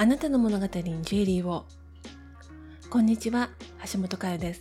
[0.00, 1.66] あなたの物語にジュエリーを。
[2.88, 3.50] こんにちは
[3.92, 4.60] 橋本佳代です。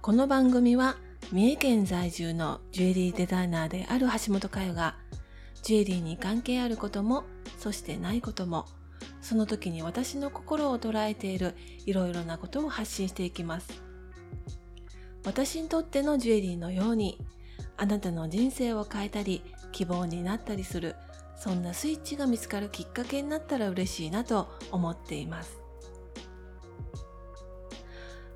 [0.00, 0.96] この番組は
[1.30, 4.96] 三重県在住のジュエリーデザイナーである橋本佳代が
[5.62, 7.24] ジュエリーに関係あることも
[7.58, 8.64] そしてないことも
[9.20, 13.82] その時に私の心を捉えているいろいろなことを発信していきます。
[15.26, 17.18] 私にとってのジュエリーのように
[17.76, 19.42] あなたの人生を変えたり
[19.72, 20.96] 希望になったりする
[21.38, 25.58] そんなスイッチが見つかるきっかけになったら嬉しいなと思っています。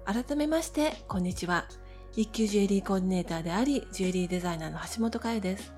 [0.04, 1.66] 改めまして、こんにちは。
[2.14, 5.72] 一級ジュエリーコーディネーターであり、ジュエリーデザイナーの橋本佳代です。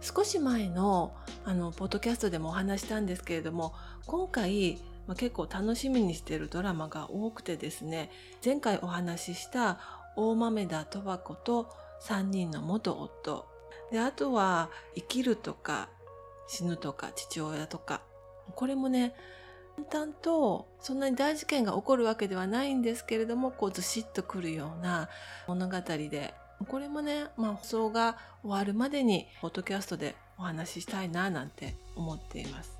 [0.00, 1.12] 少し前の、
[1.44, 3.74] あの、ポッドキャストでもお話したんですけれども、
[4.06, 4.78] 今回、
[5.08, 8.10] まあ、結構楽しみにしているドラマが多くてですね、
[8.44, 9.80] 前回お話しした
[10.14, 11.68] 大豆田十和子と
[12.02, 13.57] 3人の元夫
[13.90, 15.88] で、あとは、生きるとか、
[16.46, 18.02] 死ぬとか、父親とか。
[18.54, 19.14] これもね、
[19.90, 25.08] 淡々と、そんなに大事件が起こるわけではないんですけれども、こうずしっとくるような
[25.46, 26.34] 物語で、
[26.66, 32.78] これもね、まあ放送が終わるまでに、ポッドキャストでお話ししたいな、なんて思っています。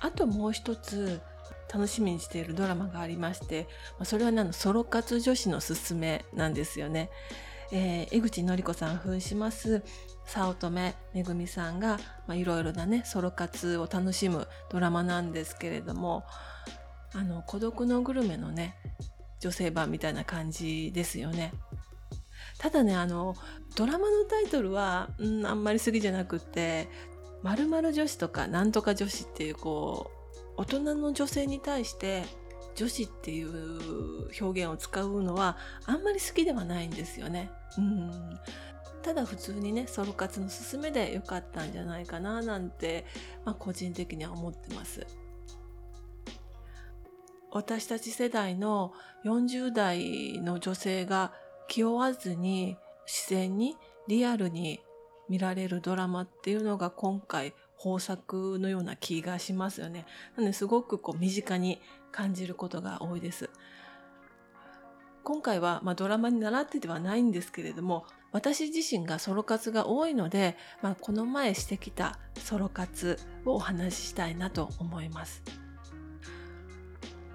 [0.00, 1.20] あともう一つ、
[1.72, 3.68] 楽しみにしているドラマがありまして、
[4.02, 7.10] それは何のソロ活女子のすすめなんですよね。
[7.72, 9.82] えー、江口のり子さん扮します
[10.24, 16.24] 早乙女めぐみさんがいろいろなねソロ活を楽しむドラマなんですけれども
[17.14, 18.76] あの孤独のグルメのね
[19.40, 21.52] 女性版みたいな感じですよね。
[22.58, 23.34] ただねあの
[23.74, 26.88] ドラマのタイトルは、うん、あんまり好きじゃなくって
[27.42, 30.10] 「まる女子」とか「なんとか女子」っていうこ
[30.56, 32.24] う大人の女性に対して
[32.80, 37.50] 女子っていう表現を使うのはあんまり好きではないんですよね。
[37.76, 38.10] うん
[39.02, 43.04] ただ普通にねソロ活の勧めで良かったんじゃないかななんて、
[43.44, 45.06] まあ、個人的には思ってます。
[47.50, 48.94] 私たち世代の
[49.26, 51.34] 40代の女性が
[51.68, 53.76] 気負わずに自然に
[54.08, 54.80] リアルに
[55.28, 57.52] 見られるドラマっていうのが今回
[57.82, 60.06] 豊作のような気がしますよね。
[60.36, 61.80] なのですごくこう身近に
[62.12, 63.50] 感じることが多いです。
[65.22, 75.42] 今回は、まあ、ドラマに習ってではないんですけれども私自身がソロ活が多いので、まあ、この前してきたソロ活をお話ししたいなと思います。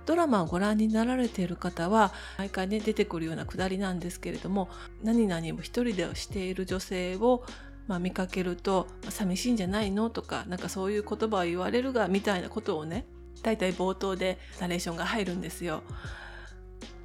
[0.05, 4.69] ドラマをご覧になられている方は毎回ね出てくるようなくだりなんですけれども
[5.01, 7.43] 何々も一人でしている女性を
[7.87, 13.05] まあ、見かけると「寂しいんじゃないの?」とかなんかそういう言葉を言われるがみたいなことをね
[13.41, 15.83] 大体冒頭でナレーションが入るんですよ。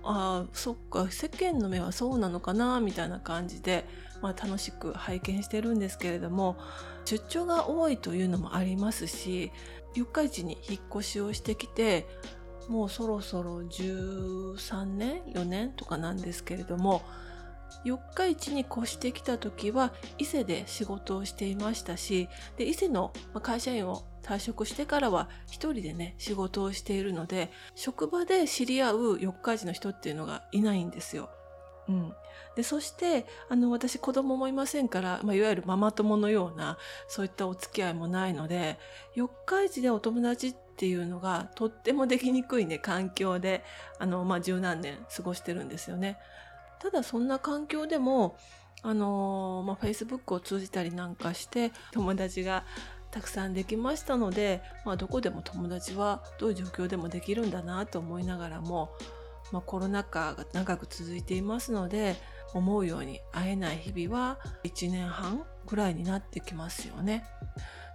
[0.02, 3.84] あそっか世間の目はそうなのかなみたいな感じで、
[4.22, 6.56] まあ、楽しく拝見してるんですけれども
[7.04, 9.52] 出張が多いというのもありますし
[9.94, 12.06] 四日市に引っ越しをしてきて
[12.68, 17.02] もうそろそろ13年4年とかなんですけれども
[17.84, 31.30] 四日市に越してきた時は伊勢で仕事をしていましたしで伊勢の会社員を退職してからは一人でね仕事をしているので職場で知り合う四日市の人っていうのがいないんですよ。
[31.88, 32.12] うん、
[32.54, 38.78] でそしてあの私子供もいませんから、まあ、いわゆるママ友のようなそういったお付き合いもないので
[39.16, 43.64] 四日市でお友達っていうのがとってもできにくいね環境で
[43.98, 46.18] あの、まあ、十何年過ごしてるんですよね。
[46.80, 48.36] ただそんな環境でも
[48.82, 52.64] あのまあ、Facebook を通じたりなんかして友達が
[53.10, 58.90] たくさんできましたので、まあ、どこでも友達はどういう状況でもできるんだなと思いながらも、
[59.52, 62.16] まあ、コロナ禍が長く続いていますので
[62.54, 67.24] 思うように会えない日々は1年半くらいになってきますよね。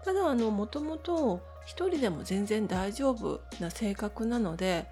[0.03, 4.87] ただあのもともと一人でも全然大丈夫な性格なので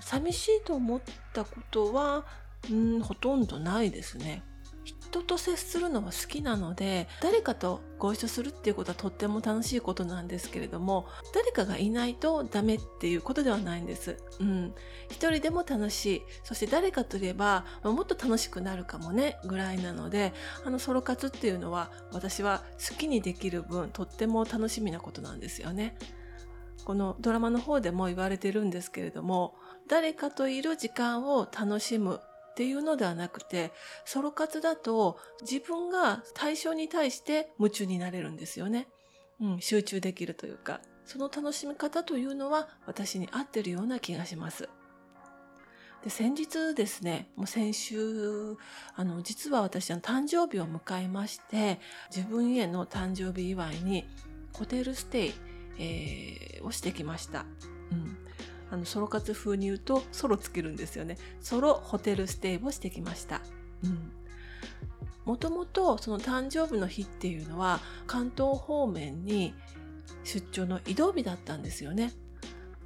[0.00, 1.00] 寂しいと思っ
[1.32, 2.24] たことは
[2.70, 4.42] うんほとんどないですね。
[5.10, 14.16] 人と接するのは好きなので誰かとご一緒するっていうことはとっても楽しいことなんですけれども誰かがいないとダメっていうことではないんです。
[14.38, 14.74] うん。
[15.10, 16.22] 一人でも楽しい。
[16.44, 20.32] そして誰かといればもっと楽しくなるかもねぐらいなので
[20.64, 25.96] あのソロ活っていうのは私は好きにできる分とっても楽しみなことなんですよね。
[26.84, 29.54] このドラマの方でも言われてるんですけれども
[29.86, 32.20] 誰かといる時間を楽しむ
[32.50, 33.72] っていうのではなくて、
[34.04, 38.88] ソロ活だと自分が対象に対して夢中になれるんですよね。
[39.40, 44.68] うん、集中できるというか、その楽しみ方というのは私に合ってるような気がします。
[46.04, 48.56] で先日ですね、もう先週、
[48.94, 51.78] あの、実は私の誕生日を迎えまして、
[52.14, 54.06] 自分への誕生日祝いに
[54.54, 55.34] ホテルステイ、
[55.78, 57.44] えー、をしてきました。
[57.92, 58.29] うん
[58.70, 61.18] あのソロ活風に言うとソロつけるんですよね。
[61.40, 63.40] ソロホテルステイをしてきました。
[63.84, 64.12] うん。
[65.24, 69.54] もともとその誕生日の日っていうのは関東方面に
[70.24, 72.12] 出張の移動日だったんですよね。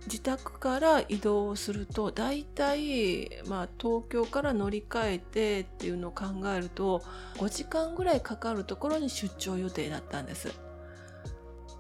[0.07, 7.03] 自宅から移動すると大体、まあ、東京から乗り換えてっていうのを考えると
[7.37, 10.53] 5時間ぐらいかかるところに出張予定だったんです。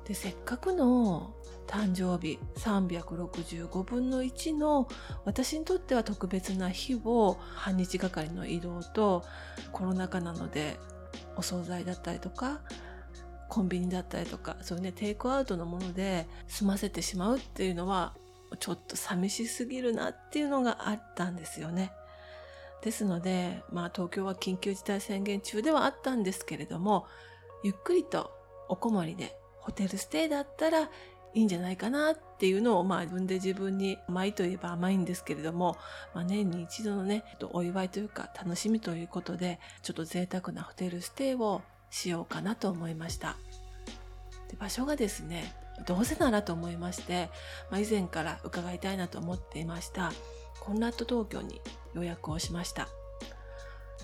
[0.07, 1.35] でせっかくの
[1.67, 4.87] 誕生日365分の1の
[5.25, 9.25] 私にとっては特別な日を半日がかりの移動と
[9.73, 10.79] コロナ禍なので
[11.37, 12.61] お惣菜だったりとか
[13.49, 18.15] コンビニだったりとかそういうねテイクアウトのもので済ませてしまうっていうのは
[18.59, 21.93] ちょっと寂しすぎるなっていうのがあったんですよね。
[22.83, 27.07] ですので、まあ東京は緊急事態宣言中ではあったんですけれども、
[27.63, 28.31] ゆっくりと
[28.69, 29.35] おこもりで
[29.65, 30.89] ホテルステイだったらい
[31.35, 35.77] いんじゃないかなっていうのを、まあ自分で自分に甘いといえば甘いんですけれども、
[36.15, 43.37] まあ年に一度のね、お祝いというか楽しみということで、ちょっと贅沢なホテルステイをしようかなと思いました。
[44.49, 45.55] で場所がですね、
[45.87, 47.31] どうせならと思いまして、
[47.71, 50.13] まあ、以前から伺いたいなと思っていました
[50.61, 51.61] コンラッド東京に
[51.95, 52.89] 予約をしました。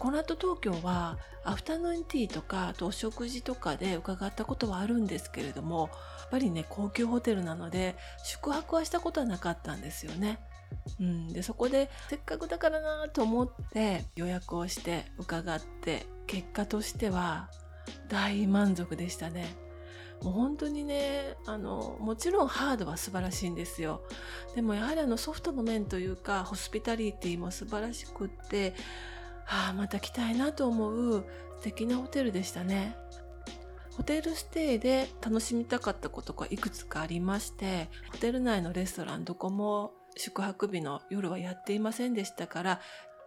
[0.01, 10.41] コンラッド東京はアフタヌーンティーとかあとお食事とかで伺ったことはあるんですけれどもやっぱりね高級ホテルなので宿泊はしたことはなかったんですよね。
[11.01, 17.51] うん、でそこでせっかくだからなと思って予約をして伺って結果としては
[18.09, 19.55] 大満足でしたね。
[20.23, 24.03] もう本当にねあのもちろんハードは素晴らしいんですよ
[24.55, 28.75] でもやはりあのソフトの面というかホスピタリティも素晴らしくって
[29.51, 31.25] ああまた来たいなと思う
[31.59, 32.97] 素敵なホテルでしたね
[33.97, 42.81] ホテルステイで楽しみたかったことがいくつかありましてホテル内のレストランどこも宿泊日の夜はやっていませんでしたから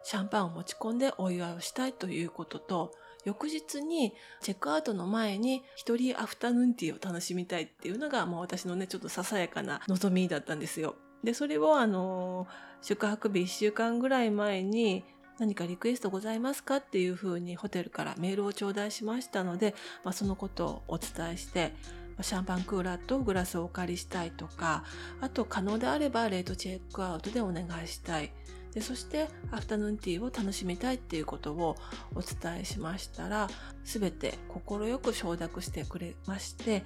[0.04, 2.92] シャンパンを持ち込んでお祝いをしたいということと
[3.25, 10.96] 翌日にチェックアウトの前に一人アフタヌーンティーを楽しみたいっていうのが、まあ、私のねちょっとささやかな望みだったんですよ。
[11.24, 12.48] でそれをあの
[12.81, 15.06] 宿泊日1週間ぐらい前に
[15.40, 21.74] 何かリクエストございますかっていうふうにホテルからメールを頂戴しましたので、まあ、そのことをお伝えして
[22.22, 24.84] シャンパンクーラーとグラスをお借りしたいとか
[25.20, 28.32] あと可能であればレートチェックアウトでお願いしたい。
[28.74, 31.76] でそしてアフタヌーンティーを楽しみたいっていうことを
[32.16, 33.48] お伝えしましたら
[33.84, 36.84] 全て快く承諾してくれまして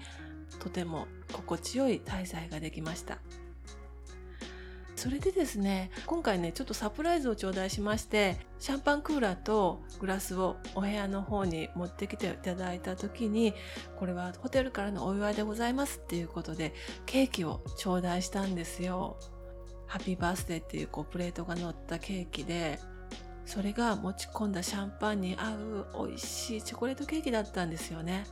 [0.60, 3.20] とても心地よい滞在ができました。
[4.98, 13.54] それでですね今回ねちょっとサプライズを頂戴しましてシャンパンクーラーとグラスをお部屋の方に持ってきていただいた時に
[13.96, 16.74] これはホテルからのお祝いでございますっていうことで
[17.06, 19.18] ケーキを頂戴したんですよ。
[19.86, 22.80] ハッピーバースデーっていうこうプレートが乗ったケーキで
[23.46, 28.26] それが持ち込んだシャンパンに合う美味しいチョコレートケーキだったんですよね。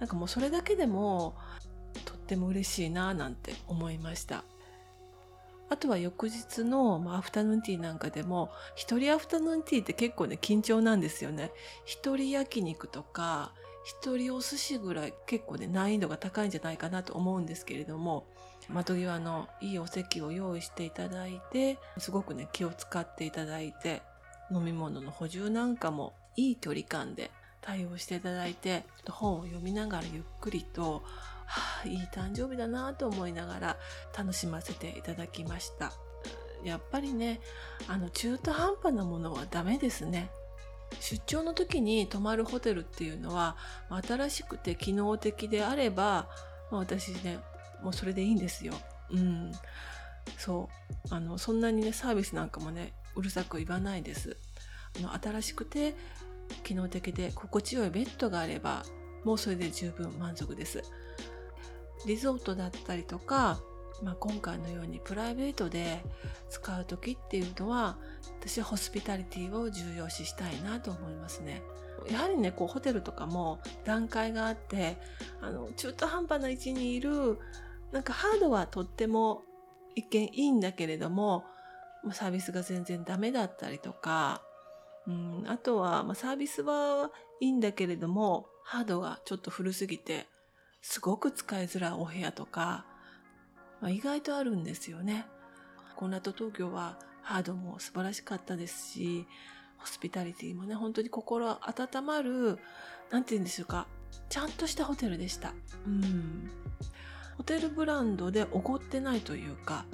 [0.00, 1.36] なんかもうそれだけでも
[2.04, 4.44] とっても嬉しいななんて思いました。
[5.72, 11.50] あとは翌日の、まあ、アフタヌーンティーなんかでも一人アフタヌーンティーって結構ね緊張なんですよね。
[11.86, 18.26] 一人焼肉とか一人お寿司ぐらい結構ね難易度が高いんじゃないかなと思うんですけれども
[18.68, 24.02] 窓際のいいお席を用意していただいてすごくね気を使っていただいて
[24.50, 27.30] 飲み物の補充なんかもいい距離感で
[27.62, 31.02] 対応していただいて本を読みながらゆっくりと、
[31.84, 33.76] いい誕生日だなと思いながら
[34.16, 35.92] 楽しませていただきました
[36.64, 37.40] やっぱりね
[37.88, 40.30] あの中途半端なものはダメですね
[41.00, 43.56] 出張の時に泊まるホテルっていうのは
[44.06, 46.28] 新しくて機能的であれば、
[46.70, 47.38] 私ね
[47.82, 48.74] もうそれでいいんですよ。
[49.10, 49.52] うん。
[50.38, 50.68] そ
[51.10, 51.14] う。
[51.14, 54.36] あの、そんなにね、サービスなんかもね、うるさく言わないです。
[54.98, 55.94] あの、新しくて、
[56.64, 58.84] 機能的で心地よいベッドがあれば、
[59.24, 60.82] もうそれで十分満足です。
[62.06, 63.60] リゾートだったりとか、
[64.02, 66.04] まあ、今回のようにプライベートで
[66.50, 67.96] 使う時っていうのは
[68.40, 71.62] 私はホスピタリティを重要視したいなと思いますね。
[72.10, 74.96] やはりねこうホテルとかも段階があって
[75.40, 77.38] あの中途半端な位置にいる
[77.92, 79.42] なんかハードはとっても
[79.94, 81.44] 一見いいんだけれども
[82.12, 84.42] サービスが全然ダメだったりとか、
[85.06, 90.26] うん、あとは、まあ、サービスはいいんだけれどもハードがちょっと古すぎて
[90.82, 92.84] すごく使いづらいお部屋とか、
[93.80, 95.26] まあ、意外とあるんですよね。
[95.96, 99.26] コンラッド東京はハードも素晴らしかったですし
[99.78, 102.58] ホスピタリティもね本当に心温まる
[103.10, 103.86] 何て言うんでしょうか
[104.28, 105.54] ちゃんとしたホテルでした。
[105.86, 106.50] うん
[107.36, 109.86] ホテルブランドでおごってないというか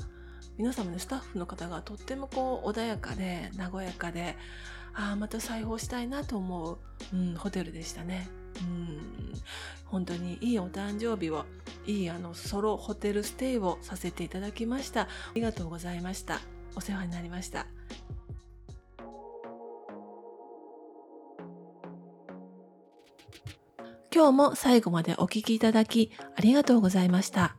[0.57, 4.37] 皆様ねスタッフの方がとってもこう穏やかで和やかで
[4.95, 6.79] ああまた裁縫したいなと思う、
[7.15, 8.29] うん、ホテルでしたね。
[8.61, 8.99] うん。
[9.87, 11.47] 本当にいいお誕生日を
[11.87, 15.03] いいあのソロホテルステイをさせていただきました。
[15.03, 16.41] ありがとうございました
[16.77, 17.67] お世話になりました。
[24.15, 27.57] 今日も最後までお聞きいただきありがとうございました。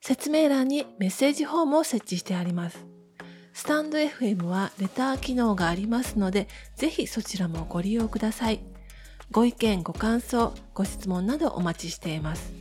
[0.00, 2.86] 説明欄にメッセージフォームを設置してあります。
[3.52, 8.73] スタンド FM はレター機能がありますので、ぜひそちらもご利用ください。
[9.34, 12.52] ご意見、ご感想、ご質問などお待ちしています。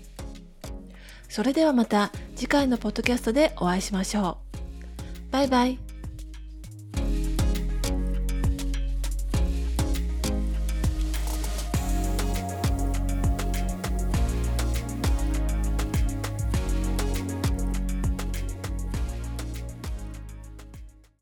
[1.30, 4.40] それではまた次回のポッドキャストでお会いしましょ
[5.30, 5.32] う。
[5.32, 5.83] バイバイ。